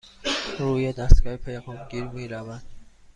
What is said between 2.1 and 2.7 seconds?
رود.